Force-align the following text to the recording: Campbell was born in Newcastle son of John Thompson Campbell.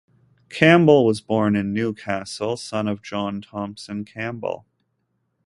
Campbell 0.49 1.05
was 1.05 1.21
born 1.21 1.55
in 1.55 1.73
Newcastle 1.73 2.57
son 2.57 2.87
of 2.87 3.03
John 3.03 3.39
Thompson 3.39 4.03
Campbell. 4.03 4.65